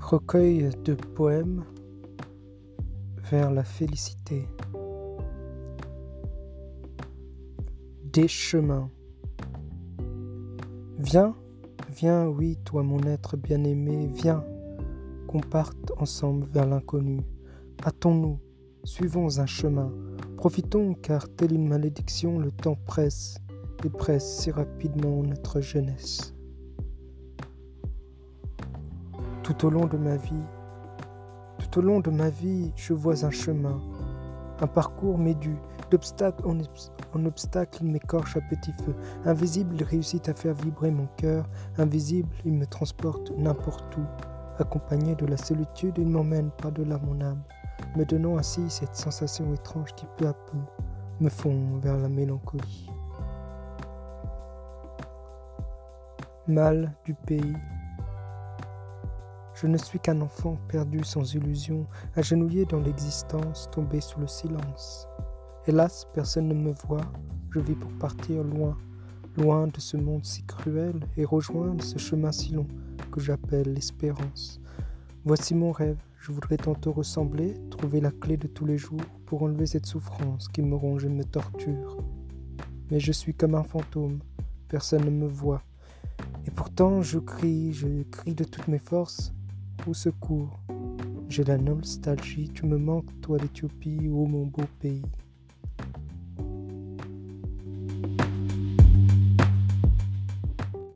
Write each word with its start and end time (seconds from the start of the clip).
Recueil 0.00 0.70
de 0.84 0.94
poèmes 0.94 1.62
vers 3.30 3.52
la 3.52 3.62
félicité. 3.62 4.48
Des 8.12 8.26
chemins. 8.26 8.90
Viens, 10.98 11.36
viens, 11.90 12.26
oui, 12.26 12.58
toi 12.64 12.82
mon 12.82 13.00
être 13.04 13.36
bien-aimé, 13.36 14.10
viens, 14.12 14.42
qu'on 15.28 15.40
parte 15.40 15.92
ensemble 15.98 16.46
vers 16.52 16.66
l'inconnu. 16.66 17.20
Hâtons-nous, 17.86 18.40
suivons 18.82 19.38
un 19.38 19.46
chemin, 19.46 19.92
profitons 20.36 20.94
car 20.94 21.28
telle 21.36 21.52
une 21.52 21.68
malédiction 21.68 22.38
le 22.38 22.50
temps 22.50 22.78
presse 22.86 23.36
et 23.84 23.90
presse 23.90 24.40
si 24.40 24.50
rapidement 24.50 25.22
notre 25.22 25.60
jeunesse. 25.60 26.34
Tout 29.50 29.66
au 29.66 29.70
long 29.70 29.86
de 29.86 29.96
ma 29.96 30.14
vie, 30.14 30.44
tout 31.58 31.80
au 31.80 31.82
long 31.82 31.98
de 31.98 32.10
ma 32.10 32.30
vie, 32.30 32.72
je 32.76 32.92
vois 32.92 33.24
un 33.24 33.32
chemin, 33.32 33.80
un 34.60 34.68
parcours 34.68 35.18
médu, 35.18 35.56
d'obstacle 35.90 36.46
en, 36.46 36.56
en 37.18 37.26
obstacle, 37.26 37.80
il 37.82 37.90
m'écorche 37.90 38.36
à 38.36 38.42
petit 38.42 38.72
feu. 38.84 38.94
Invisible, 39.24 39.74
il 39.74 39.82
réussit 39.82 40.28
à 40.28 40.34
faire 40.34 40.54
vibrer 40.54 40.92
mon 40.92 41.08
cœur. 41.16 41.48
Invisible, 41.78 42.28
il 42.44 42.52
me 42.52 42.64
transporte 42.64 43.32
n'importe 43.36 43.96
où. 43.96 44.04
Accompagné 44.60 45.16
de 45.16 45.26
la 45.26 45.36
solitude, 45.36 45.98
il 45.98 46.06
m'emmène 46.06 46.52
par-delà 46.62 46.98
mon 46.98 47.20
âme, 47.20 47.42
me 47.96 48.04
donnant 48.04 48.38
ainsi 48.38 48.62
cette 48.68 48.94
sensation 48.94 49.52
étrange 49.52 49.92
qui 49.96 50.06
peu 50.16 50.28
à 50.28 50.32
peu 50.32 50.58
me 51.18 51.28
fond 51.28 51.76
vers 51.82 51.98
la 51.98 52.08
mélancolie. 52.08 52.88
Mal 56.46 56.92
du 57.04 57.14
pays, 57.14 57.56
je 59.60 59.66
ne 59.66 59.76
suis 59.76 60.00
qu'un 60.00 60.22
enfant 60.22 60.56
perdu 60.68 61.04
sans 61.04 61.34
illusion, 61.34 61.86
agenouillé 62.16 62.64
dans 62.64 62.80
l'existence, 62.80 63.68
tombé 63.70 64.00
sous 64.00 64.18
le 64.18 64.26
silence. 64.26 65.06
Hélas, 65.66 66.06
personne 66.14 66.48
ne 66.48 66.54
me 66.54 66.72
voit, 66.86 67.04
je 67.50 67.60
vis 67.60 67.74
pour 67.74 67.90
partir 67.98 68.42
loin, 68.42 68.78
loin 69.36 69.66
de 69.66 69.78
ce 69.78 69.98
monde 69.98 70.24
si 70.24 70.42
cruel 70.44 70.98
et 71.18 71.26
rejoindre 71.26 71.84
ce 71.84 71.98
chemin 71.98 72.32
si 72.32 72.54
long 72.54 72.66
que 73.12 73.20
j'appelle 73.20 73.74
l'espérance. 73.74 74.62
Voici 75.26 75.54
mon 75.54 75.72
rêve, 75.72 76.00
je 76.18 76.32
voudrais 76.32 76.56
tantôt 76.56 76.92
ressembler, 76.92 77.54
trouver 77.68 78.00
la 78.00 78.12
clé 78.12 78.38
de 78.38 78.46
tous 78.46 78.64
les 78.64 78.78
jours 78.78 79.04
pour 79.26 79.42
enlever 79.42 79.66
cette 79.66 79.84
souffrance 79.84 80.48
qui 80.48 80.62
me 80.62 80.74
ronge 80.74 81.04
et 81.04 81.10
me 81.10 81.24
torture. 81.24 81.98
Mais 82.90 82.98
je 82.98 83.12
suis 83.12 83.34
comme 83.34 83.54
un 83.54 83.64
fantôme, 83.64 84.20
personne 84.68 85.04
ne 85.04 85.10
me 85.10 85.26
voit. 85.28 85.62
Et 86.46 86.50
pourtant 86.50 87.02
je 87.02 87.18
crie, 87.18 87.74
je 87.74 88.04
crie 88.04 88.34
de 88.34 88.44
toutes 88.44 88.68
mes 88.68 88.78
forces, 88.78 89.34
au 89.86 89.94
secours. 89.94 90.58
J'ai 91.28 91.44
la 91.44 91.58
nostalgie, 91.58 92.50
tu 92.52 92.66
me 92.66 92.76
manques, 92.76 93.20
toi 93.20 93.38
l'Éthiopie, 93.38 94.08
ô 94.08 94.26
mon 94.26 94.46
beau 94.46 94.64
pays. 94.80 95.02